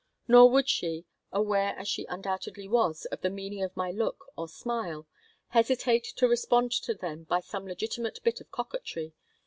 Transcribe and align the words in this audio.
Nor 0.27 0.49
would 0.49 0.67
she, 0.67 1.05
aware 1.31 1.77
as 1.77 1.87
she 1.87 2.05
undoubtedly 2.05 2.67
was 2.67 3.05
of 3.11 3.21
the 3.21 3.29
meaning 3.29 3.61
of 3.61 3.77
my 3.77 3.91
look 3.91 4.25
or 4.35 4.47
smile, 4.49 5.05
hesitate 5.49 6.05
to 6.15 6.27
respond 6.27 6.71
to 6.71 6.95
them 6.95 7.25
by 7.25 7.39
some 7.39 7.67
legitimate 7.67 8.19
bit 8.23 8.41
of 8.41 8.49
coquetry. 8.49 9.13